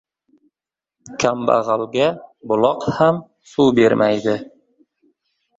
[1.23, 2.07] •Kambag‘alga
[2.53, 3.21] buloq ham
[3.53, 4.37] suv bermaydi.